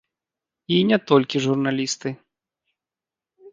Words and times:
І 0.77 0.79
не 0.91 0.99
толькі 1.11 1.43
журналісты. 1.45 2.09